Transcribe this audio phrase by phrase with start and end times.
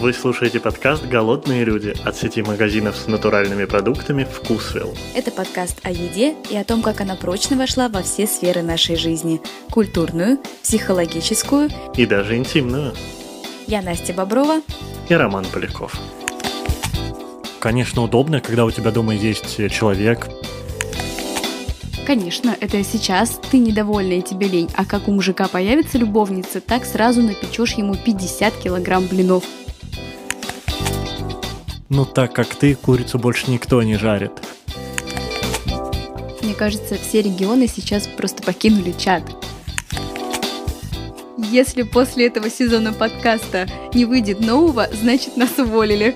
[0.00, 4.94] Вы слушаете подкаст «Голодные люди» от сети магазинов с натуральными продуктами «Вкусвилл».
[5.14, 8.96] Это подкаст о еде и о том, как она прочно вошла во все сферы нашей
[8.96, 12.94] жизни– культурную, психологическую и даже интимную.
[13.66, 14.62] Я Настя Боброва
[15.06, 16.00] и Роман Поляков.
[17.58, 20.28] Конечно, удобно, когда у тебя дома есть человек,
[22.06, 26.84] Конечно, это сейчас ты недовольна и тебе лень, а как у мужика появится любовница, так
[26.84, 29.44] сразу напечешь ему 50 килограмм блинов.
[31.92, 34.30] Ну так как ты, курицу больше никто не жарит.
[36.40, 39.24] Мне кажется, все регионы сейчас просто покинули чат.
[41.36, 46.14] Если после этого сезона подкаста не выйдет нового, значит нас уволили.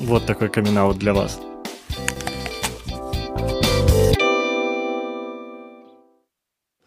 [0.00, 1.38] Вот такой камин для вас.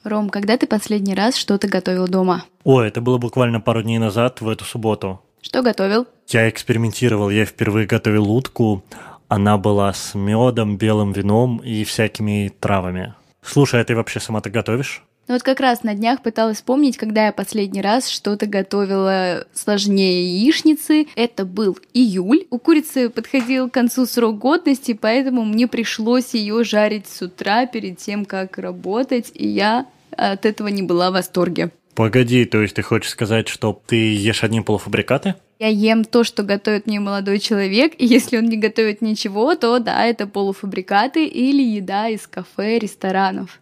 [0.04, 2.44] Ром, когда ты последний раз что-то готовил дома?
[2.66, 5.22] О, это было буквально пару дней назад, в эту субботу.
[5.48, 6.08] Что готовил?
[6.28, 8.84] Я экспериментировал, я впервые готовил утку.
[9.30, 13.14] Она была с медом, белым вином и всякими травами.
[13.42, 15.06] Слушай, а ты вообще сама то готовишь?
[15.30, 20.38] Ну вот как раз на днях пыталась вспомнить, когда я последний раз что-то готовила сложнее
[20.38, 21.08] яичницы.
[21.16, 22.46] Это был июль.
[22.50, 28.00] У курицы подходил к концу срок годности, поэтому мне пришлось ее жарить с утра перед
[28.00, 31.72] тем, как работать, и я от этого не была в восторге.
[31.98, 35.34] Погоди, то есть ты хочешь сказать, что ты ешь одни полуфабрикаты?
[35.58, 39.80] Я ем то, что готовит мне молодой человек, и если он не готовит ничего, то
[39.80, 43.60] да, это полуфабрикаты или еда из кафе, ресторанов.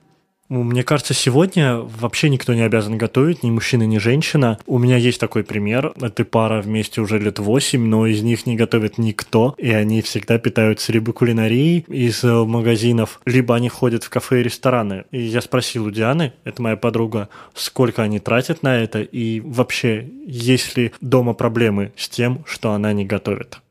[0.48, 4.60] Ну, мне кажется, сегодня вообще никто не обязан готовить, ни мужчина, ни женщина.
[4.68, 5.94] У меня есть такой пример.
[6.00, 10.38] Это пара вместе уже лет восемь, но из них не готовит никто, и они всегда
[10.38, 15.06] питаются либо кулинарией из э, магазинов, либо они ходят в кафе и рестораны.
[15.12, 20.08] И я спросил у Дианы, это моя подруга, сколько они тратят на это, и вообще,
[20.28, 23.62] есть ли дома проблемы с тем, что она не готовит.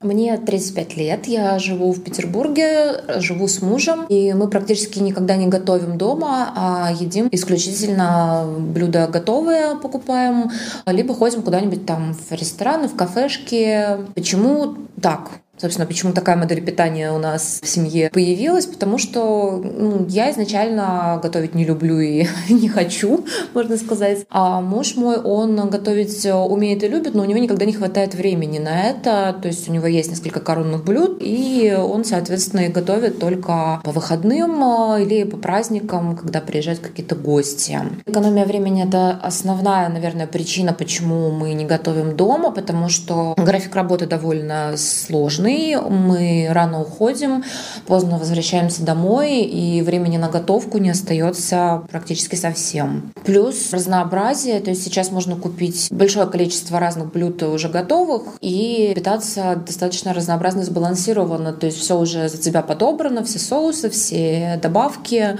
[0.00, 5.48] Мне 35 лет, я живу в Петербурге, живу с мужем, и мы практически никогда не
[5.48, 10.52] готовим дома, а едим исключительно блюда готовые покупаем,
[10.86, 13.98] либо ходим куда-нибудь там в рестораны, в кафешки.
[14.14, 15.30] Почему так?
[15.58, 18.66] Собственно, почему такая модель питания у нас в семье появилась?
[18.66, 23.24] Потому что ну, я изначально готовить не люблю и не хочу,
[23.54, 24.24] можно сказать.
[24.30, 28.58] А муж мой, он готовить умеет и любит, но у него никогда не хватает времени
[28.58, 29.36] на это.
[29.40, 33.90] То есть у него есть несколько коронных блюд, и он, соответственно, их готовит только по
[33.90, 37.78] выходным а, или по праздникам, когда приезжают какие-то гости.
[38.06, 44.06] Экономия времени— это основная, наверное, причина, почему мы не готовим дома, потому что график работы
[44.06, 47.44] довольно сложный выходные, мы рано уходим,
[47.86, 53.12] поздно возвращаемся домой, и времени на готовку не остается практически совсем.
[53.24, 59.60] Плюс разнообразие, то есть сейчас можно купить большое количество разных блюд уже готовых и питаться
[59.66, 65.38] достаточно разнообразно сбалансированно, то есть все уже за тебя подобрано, все соусы, все добавки,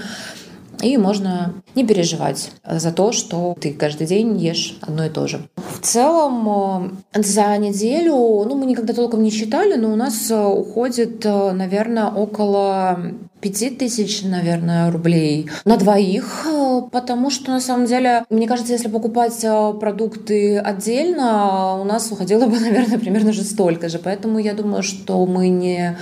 [0.81, 5.41] и можно не переживать за то, что ты каждый день ешь одно и то же.
[5.55, 10.45] В целом э, за неделю, ну мы никогда толком не считали, но у нас э,
[10.45, 12.99] уходит, э, наверное, около
[13.39, 16.45] пяти тысяч, наверное, рублей на двоих,
[16.91, 19.45] потому что на самом деле, мне кажется, если покупать
[19.79, 23.99] продукты отдельно, у нас уходило бы, наверное, примерно же столько же.
[23.99, 25.97] Поэтому я думаю, что мы не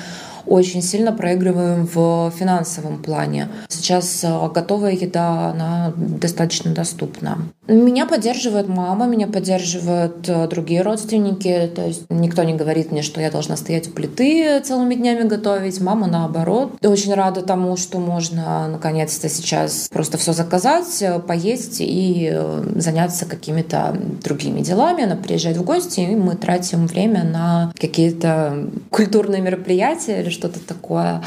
[0.47, 3.49] очень сильно проигрываем в финансовом плане.
[3.69, 7.37] Сейчас э, готовая еда, она достаточно доступна.
[7.67, 11.69] Меня поддерживает мама, меня поддерживают э, другие родственники.
[11.75, 15.81] То есть никто не говорит мне, что я должна стоять у плиты целыми днями готовить.
[15.81, 16.77] Мама наоборот.
[16.81, 22.33] Очень рада тому, что можно наконец-то сейчас просто все заказать, э, поесть и
[22.75, 25.03] заняться какими-то другими делами.
[25.03, 31.21] Она приезжает в гости, и мы тратим время на какие-то культурные мероприятия или что-то такое,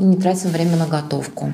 [0.00, 1.52] не тратим время на готовку.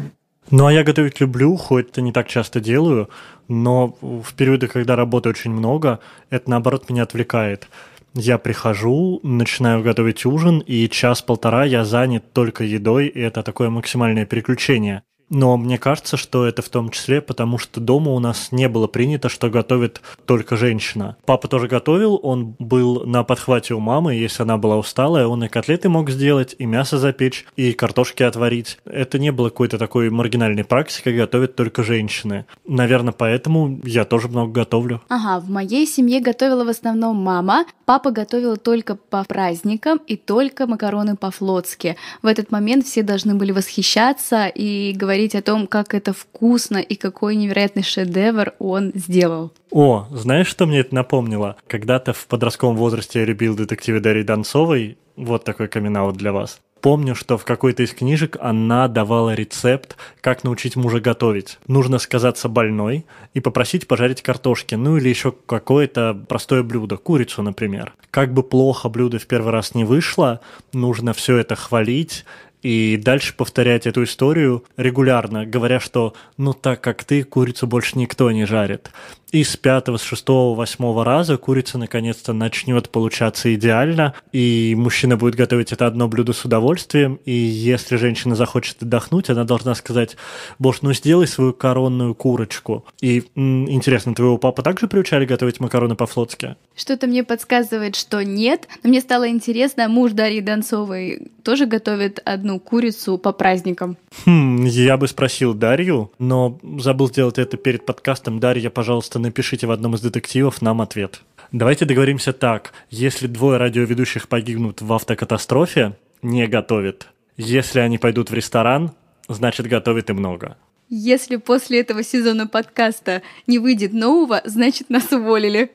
[0.53, 3.09] Ну, а я готовить люблю, хоть это не так часто делаю,
[3.49, 5.99] но в периоды, когда работы очень много,
[6.29, 7.69] это, наоборот, меня отвлекает.
[8.13, 14.27] Я прихожу, начинаю готовить ужин, и час-полтора я занят только едой, и это такое максимальное
[14.27, 15.05] переключение.
[15.33, 18.87] Но мне кажется, что это в том числе потому, что дома у нас не было
[18.87, 21.17] принято, что готовит только женщина.
[21.25, 25.49] Папа тоже готовил, он был на подхвате у мамы, если она была усталая, он и
[25.49, 28.77] котлеты мог сделать, и мясо запечь, и картошки отварить.
[28.85, 32.45] Это не было какой-то такой маргинальной практикой, готовят только женщины.
[32.67, 35.01] Наверное, поэтому я тоже много готовлю.
[35.09, 40.67] Ага, в моей семье готовила в основном мама, папа готовил только по праздникам и только
[40.67, 41.97] макароны по-флотски.
[42.21, 46.79] В этот момент все должны были восхищаться и говорить, говорить о том, как это вкусно
[46.79, 49.53] и какой невероятный шедевр он сделал.
[49.71, 51.57] О, знаешь, что мне это напомнило?
[51.69, 54.99] Когда-то в подростковом возрасте я любил детективы Дарьи Донцовой.
[55.17, 60.45] Вот такой камин для вас помню, что в какой-то из книжек она давала рецепт, как
[60.45, 61.59] научить мужа готовить.
[61.69, 67.95] Нужно сказаться больной и попросить пожарить картошки, ну или еще какое-то простое блюдо, курицу, например.
[68.11, 70.41] Как бы плохо блюдо в первый раз не вышло,
[70.73, 72.25] нужно все это хвалить,
[72.63, 78.31] и дальше повторять эту историю регулярно, говоря, что ну так как ты, курицу больше никто
[78.31, 78.91] не жарит.
[79.33, 85.37] И с пятого, с шестого, восьмого раза курица наконец-то начнет получаться идеально, и мужчина будет
[85.37, 90.19] готовить это одно блюдо с удовольствием, и если женщина захочет отдохнуть, она должна сказать,
[90.59, 92.85] боже, ну сделай свою коронную курочку.
[93.01, 96.57] И м, интересно, твоего папа также приучали готовить макароны по-флотски?
[96.77, 102.59] Что-то мне подсказывает, что нет, но мне стало интересно, муж Дарьи Донцовой тоже готовит одну
[102.61, 103.97] курицу по праздникам?
[104.25, 108.41] Хм, я бы спросил Дарью, но забыл сделать это перед подкастом.
[108.41, 111.23] Дарья, пожалуйста, напишите в одном из детективов нам ответ.
[111.53, 112.73] Давайте договоримся так.
[112.91, 117.09] Если двое радиоведущих погибнут в автокатастрофе, не готовит.
[117.37, 118.93] Если они пойдут в ресторан,
[119.29, 120.57] значит готовит и много.
[120.89, 125.73] Если после этого сезона подкаста не выйдет нового, значит нас уволили.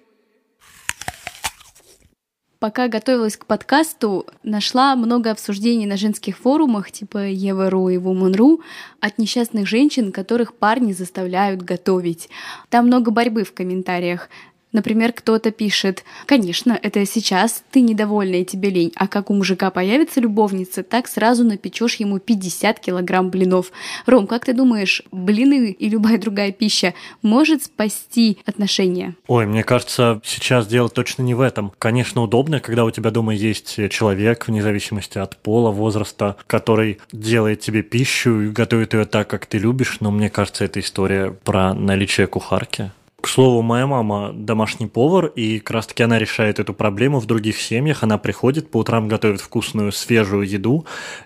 [2.60, 8.62] Пока готовилась к подкасту, нашла много обсуждений на женских форумах типа Ева.ру и Woman.ru
[9.00, 12.30] от несчастных женщин, которых парни заставляют готовить.
[12.70, 14.30] Там много борьбы в комментариях.
[14.74, 19.72] Например, кто-то пишет, конечно, это сейчас ты недовольна и тебе лень, а как у мужика
[19.72, 23.72] появится любовница, так сразу напечешь ему 50 килограмм блинов.
[24.06, 29.16] Ром, как ты думаешь, блины и любая другая пища может спасти отношения?
[29.28, 31.72] Ой, мне кажется, сейчас дело точно не в этом.
[31.80, 37.62] Конечно, удобно, когда у тебя дома есть человек, вне зависимости от пола, возраста, который делает
[37.62, 41.74] тебе пищу и готовит ее так, как ты любишь, но мне кажется, это история про
[41.74, 42.92] наличие кухарки.
[43.28, 47.26] К слову, моя мама домашний повар, и как раз таки она решает эту проблему в
[47.26, 48.02] других семьях.
[48.02, 50.86] Она приходит, по утрам готовит вкусную, свежую еду,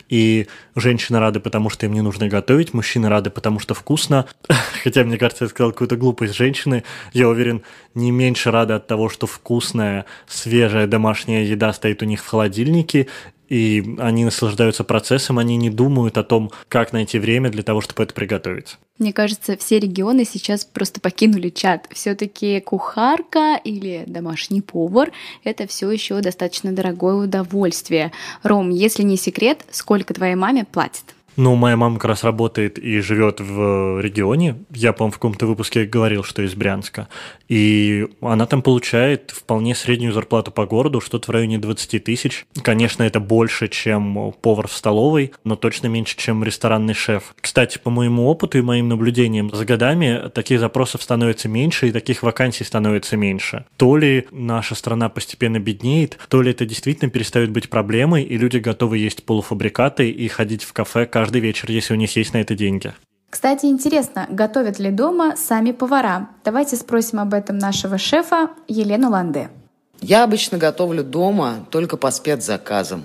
[0.10, 4.26] и женщины рады, потому что им не нужно готовить, мужчины рады, потому что вкусно.
[4.84, 6.84] Хотя, мне кажется, я сказал какую-то глупость женщины.
[7.14, 7.62] Я уверен,
[7.94, 13.10] не меньше рады от того, что вкусная, свежая домашняя еда стоит у них в холодильнике,
[13.52, 18.04] и они наслаждаются процессом, они не думают о том, как найти время для того, чтобы
[18.04, 18.78] это приготовить.
[18.98, 21.86] Мне кажется, все регионы сейчас просто покинули чат.
[21.92, 25.12] Все-таки кухарка или домашний повар—
[25.44, 28.14] это все еще достаточно дорогое удовольствие.
[28.42, 31.04] Ром, если не секрет, сколько твоей маме платят?
[31.38, 34.58] Ну, моя мама как раз работает и живет в регионе.
[34.72, 37.08] Я, по-моему, в каком-то выпуске говорил, что из Брянска.
[37.48, 42.46] И она там получает вполне среднюю зарплату по городу, что-то в районе 20 тысяч.
[42.62, 47.34] Конечно, это больше, чем повар в столовой, но точно меньше, чем ресторанный шеф.
[47.40, 52.24] Кстати, по моему опыту и моим наблюдениям, за годами таких запросов становится меньше и таких
[52.24, 53.66] вакансий становится меньше.
[53.78, 58.58] То ли наша страна постепенно беднеет, то ли это действительно перестает быть проблемой, и люди
[58.58, 62.56] готовы есть полуфабрикаты и ходить в кафе каждый вечер, если у них есть на это
[62.56, 62.94] деньги.
[63.30, 66.30] Кстати, интересно, готовят ли дома сами повара?
[66.44, 69.52] Давайте спросим об этом нашего шефа Елену Ланде.
[70.00, 73.04] Я обычно готовлю дома только по спецзаказам.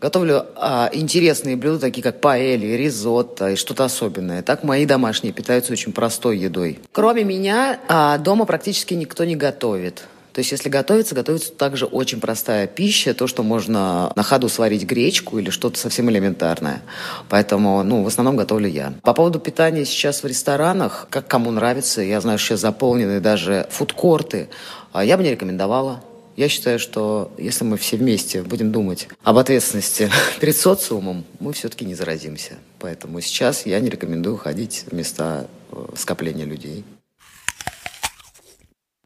[0.00, 4.42] Готовлю а, интересные блюда, такие как паэльи, ризотто и что-то особенное.
[4.42, 6.78] Так мои домашние питаются очень простой едой.
[6.92, 10.04] Кроме меня, а, дома практически никто не готовит.
[10.32, 14.84] То есть, если готовится, готовится также очень простая пища, то, что можно на ходу сварить
[14.84, 16.82] гречку или что-то совсем элементарное.
[17.28, 18.94] Поэтому, ну, в основном готовлю я.
[19.02, 24.48] По поводу питания сейчас в ресторанах, как кому нравится, я знаю, сейчас заполнены даже фудкорты,
[24.92, 26.02] а я бы не рекомендовала.
[26.36, 30.10] Я считаю, что если мы все вместе будем думать об ответственности
[30.40, 32.54] перед социумом, мы все-таки не заразимся.
[32.78, 36.84] Поэтому сейчас я не рекомендую ходить в места э, скопления людей.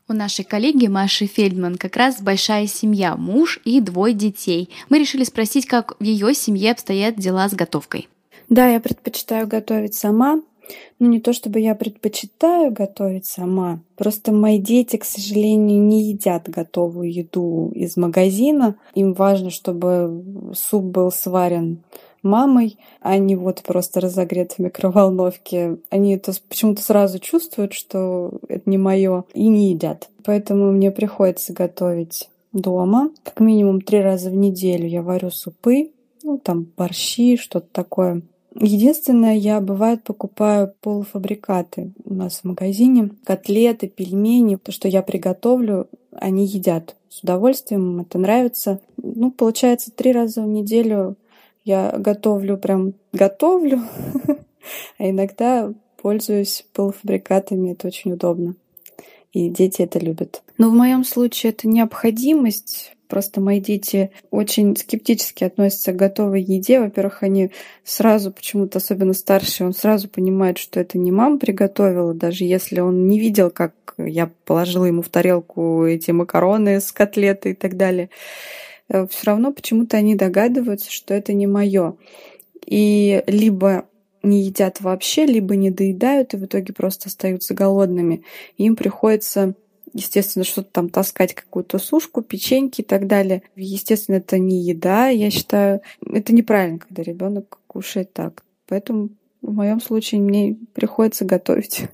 [0.06, 4.68] У нашей коллеги Маши Фельдман как раз большая семья, муж и двое детей.
[4.90, 8.08] Мы решили спросить, как в ее семье обстоят дела с готовкой.
[8.50, 10.42] Да, я предпочитаю готовить сама.
[10.98, 13.80] Ну, не то чтобы я предпочитаю готовить сама.
[13.96, 18.76] Просто мои дети, к сожалению, не едят готовую еду из магазина.
[18.94, 21.82] Им важно, чтобы суп был сварен
[22.24, 25.78] мамой, а не вот просто разогрет в микроволновке.
[25.90, 30.08] Они это почему-то сразу чувствуют, что это не мое, и не едят.
[30.24, 33.10] Поэтому мне приходится готовить дома.
[33.22, 35.90] Как минимум три раза в неделю я варю супы,
[36.22, 38.22] ну там борщи, что-то такое.
[38.60, 45.88] Единственное, я бывает покупаю полуфабрикаты у нас в магазине, котлеты, пельмени, то, что я приготовлю,
[46.12, 48.80] они едят с удовольствием, им это нравится.
[48.96, 51.16] Ну, получается, три раза в неделю
[51.64, 53.82] я готовлю, прям готовлю.
[54.98, 58.54] А иногда пользуюсь полуфабрикатами, это очень удобно.
[59.32, 60.42] И дети это любят.
[60.56, 62.94] Но в моем случае это необходимость.
[63.08, 66.80] Просто мои дети очень скептически относятся к готовой еде.
[66.80, 67.50] Во-первых, они
[67.84, 73.06] сразу, почему-то особенно старший, он сразу понимает, что это не мама приготовила, даже если он
[73.06, 78.08] не видел, как я положила ему в тарелку эти макароны с котлетой и так далее.
[78.88, 81.96] Э, Все равно почему-то они догадываются, что это не мое.
[82.66, 83.86] И либо
[84.22, 88.24] не едят вообще, либо не доедают и в итоге просто остаются голодными.
[88.56, 89.54] Им приходится
[89.92, 93.42] естественно, что-то там таскать, какую-то сушку, печеньки и так далее.
[93.56, 95.80] Естественно, это не еда, я считаю.
[96.04, 98.44] Это неправильно, когда ребенок кушает так.
[98.66, 99.10] Поэтому
[99.40, 101.84] в моем случае мне приходится готовить.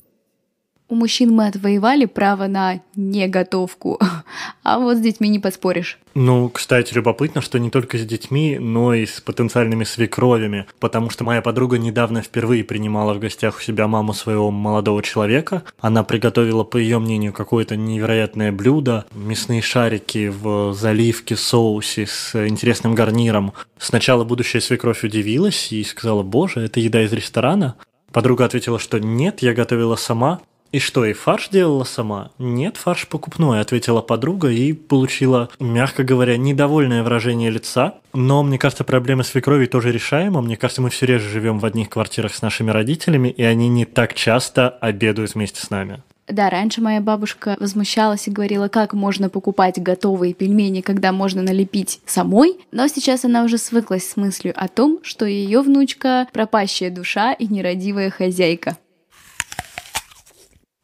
[0.90, 4.00] У мужчин мы отвоевали право на неготовку,
[4.64, 6.00] а вот с детьми не поспоришь.
[6.14, 11.22] Ну, кстати, любопытно, что не только с детьми, но и с потенциальными свекровями, потому что
[11.22, 15.62] моя подруга недавно впервые принимала в гостях у себя маму своего молодого человека.
[15.78, 22.96] Она приготовила, по ее мнению, какое-то невероятное блюдо, мясные шарики в заливке, соусе с интересным
[22.96, 23.52] гарниром.
[23.78, 27.76] Сначала будущая свекровь удивилась и сказала, боже, это еда из ресторана?
[28.12, 30.40] Подруга ответила, что нет, я готовила сама,
[30.72, 36.36] «И что, и фарш делала сама?» «Нет, фарш покупной»,— ответила подруга и получила, мягко говоря,
[36.36, 37.94] недовольное выражение лица.
[38.12, 40.40] Но, мне кажется, проблема свекрови тоже решаема.
[40.40, 43.84] Мне кажется, мы все реже живем в одних квартирах с нашими родителями, и они не
[43.84, 46.02] так часто обедают вместе с нами.
[46.28, 52.00] Да, раньше моя бабушка возмущалась и говорила, как можно покупать готовые пельмени, когда можно налепить
[52.06, 57.32] самой, но сейчас она уже свыклась с мыслью о том, что ее внучка пропащая душа
[57.32, 58.76] и нерадивая хозяйка.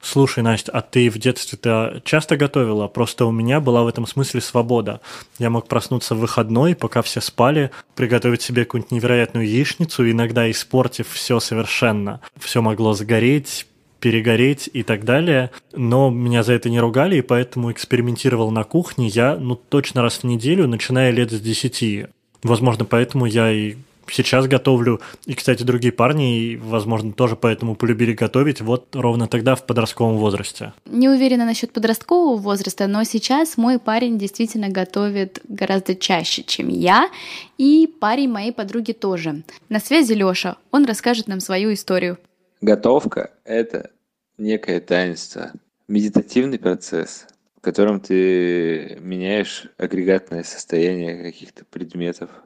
[0.08, 2.86] Слушай, Настя, а ты в детстве-то часто готовила?
[2.86, 5.00] Просто у меня была в этом смысле свобода.
[5.40, 11.08] Я мог проснуться в выходной, пока все спали, приготовить себе какую-нибудь невероятную яичницу, иногда испортив
[11.08, 12.20] все совершенно.
[12.38, 13.66] Все могло сгореть,
[13.98, 15.50] перегореть и так далее.
[15.72, 20.18] Но меня за это не ругали, и поэтому экспериментировал на кухне я, ну, точно раз
[20.18, 22.06] в неделю, начиная лет с десяти.
[22.44, 23.74] Возможно, поэтому я и
[24.10, 25.00] сейчас готовлю.
[25.26, 30.72] И, кстати, другие парни, возможно, тоже поэтому полюбили готовить вот ровно тогда в подростковом возрасте.
[30.86, 37.10] Не уверена насчет подросткового возраста, но сейчас мой парень действительно готовит гораздо чаще, чем я,
[37.58, 39.42] и парень моей подруги тоже.
[39.68, 42.18] На связи Лёша, он расскажет нам свою историю.
[42.60, 43.90] Готовка– это
[44.38, 45.52] некое таинство,
[45.88, 52.30] медитативный процесс, в котором ты меняешь агрегатное состояние каких-то предметов–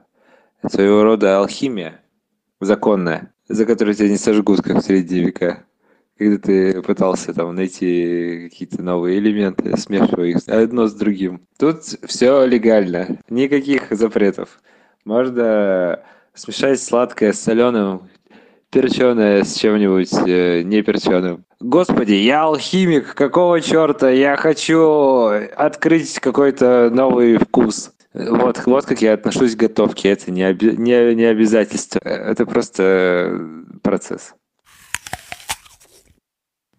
[0.68, 2.00] своего рода алхимия
[2.60, 5.64] законная, за которую тебя не сожгут, как в средние века.
[6.18, 11.46] Когда ты пытался там найти какие-то новые элементы, смешивая их одно с другим.
[11.58, 14.60] Тут все легально, никаких запретов.
[15.06, 16.00] Можно
[16.34, 18.10] смешать сладкое с соленым,
[18.70, 21.44] перченое с чем-нибудь э, не перченым.
[21.58, 24.10] Господи, я алхимик, какого черта?
[24.10, 25.24] Я хочу
[25.56, 27.92] открыть какой-то новый вкус.
[28.12, 30.10] Вот, вот как я отношусь к готовке.
[30.10, 32.00] Это не, оби- не, не обязательство.
[32.00, 34.34] Это просто э, процесс.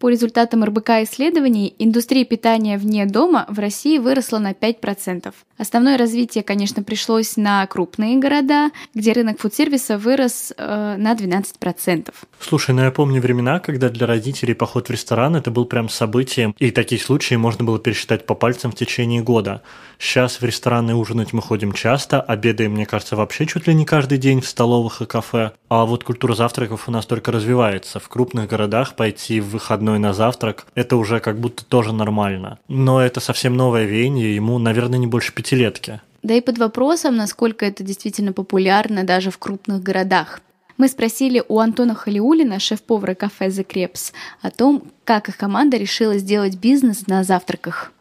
[0.02, 5.32] По результатам РБК исследований, индустрия питания вне дома в России выросла на 5%.
[5.58, 12.12] Основное развитие, конечно, пришлось на крупные города, где рынок фудсервиса вырос э, на 12%.
[12.40, 16.56] Слушай, ну я помню времена, когда для родителей поход в ресторан это был прям событием,
[16.58, 19.62] и такие случаи можно было пересчитать по пальцам в течение года.
[20.00, 24.18] Сейчас в рестораны ужинать мы ходим часто, обедаем, мне кажется, вообще чуть ли не каждый
[24.18, 25.52] день в столовых и кафе.
[25.68, 28.00] А вот культура завтраков у нас только развивается.
[28.00, 32.58] В крупных городах пойти в выходной на завтрак– это уже как будто тоже нормально.
[32.68, 36.00] Но это совсем новое веяние, ему, наверное, не больше пятилетки.
[36.22, 40.40] Да и под вопросом, насколько это действительно популярно даже в крупных городах.
[40.78, 46.16] Мы спросили у Антона Халиулина, шеф-повара кафе The Crepes, о том, как их команда решила
[46.18, 47.92] сделать бизнес на завтраках.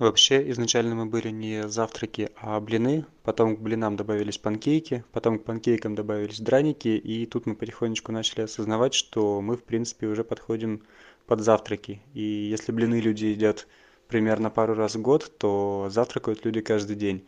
[0.00, 3.04] Вообще, изначально мы были не завтраки, а блины.
[3.22, 8.40] Потом к блинам добавились панкейки, потом к панкейкам добавились драники, и тут мы потихонечку начали
[8.42, 10.84] осознавать, что мы, в принципе, уже подходим
[11.30, 12.02] под завтраки.
[12.12, 13.68] И если блины люди едят
[14.08, 17.24] примерно пару раз в год, то завтракают люди каждый день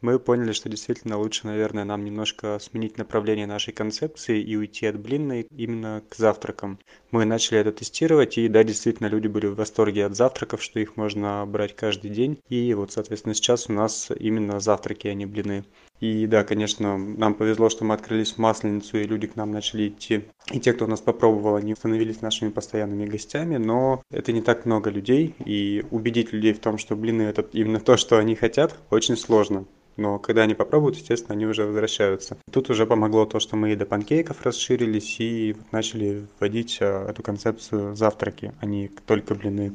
[0.00, 4.98] мы поняли, что действительно лучше, наверное, нам немножко сменить направление нашей концепции и уйти от
[4.98, 6.78] блинной именно к завтракам.
[7.10, 10.96] Мы начали это тестировать, и да, действительно, люди были в восторге от завтраков, что их
[10.96, 12.38] можно брать каждый день.
[12.48, 15.64] И вот, соответственно, сейчас у нас именно завтраки, а не блины.
[16.00, 19.88] И да, конечно, нам повезло, что мы открылись в Масленицу, и люди к нам начали
[19.88, 20.24] идти.
[20.52, 24.90] И те, кто нас попробовал, они становились нашими постоянными гостями, но это не так много
[24.90, 29.16] людей, и убедить людей в том, что блины это именно то, что они хотят, очень
[29.16, 29.64] сложно.
[29.96, 32.36] но когда они попробуют, естественно, они уже возвращаются.
[32.52, 37.22] Тут уже помогло то, что мы и до панкейков расширились и начали вводить а, эту
[37.22, 39.72] концепцию завтраки, а не только блины.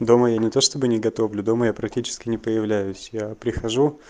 [0.00, 3.10] Дома я не то чтобы не готовлю, дома я практически не появляюсь.
[3.12, 4.00] Я прихожу,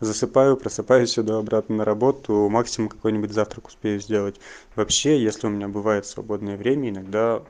[0.00, 4.40] засыпаю, просыпаюсь, иду обратно на работу, максимум какой-нибудь завтрак успею сделать.
[4.74, 7.42] Вообще, если у меня бывает свободное время, иногда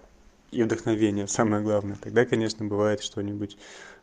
[0.50, 3.57] и вдохновение, самое главное, тогда, конечно, бывает что-нибудь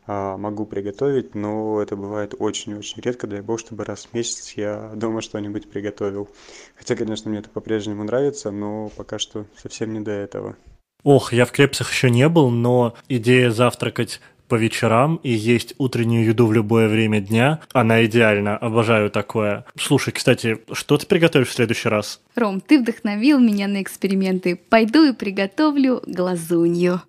[0.06, 4.92] а, могу приготовить, но это бывает очень-очень редко, дай бог, чтобы раз в месяц я
[4.94, 6.28] дома что-нибудь приготовил.
[6.76, 10.56] Хотя, конечно, мне это по-прежнему нравится, но пока что совсем не до этого.
[11.04, 16.26] Ох, я в Крепсах еще не был, но идея завтракать по вечерам и есть утреннюю
[16.26, 17.60] еду в любое время дня.
[17.72, 19.64] Она идеальна, обожаю такое.
[19.78, 22.20] Слушай, кстати, что ты приготовишь в следующий раз?
[22.34, 24.56] Ром, ты вдохновил меня на эксперименты.
[24.56, 27.02] Пойду и приготовлю глазунью.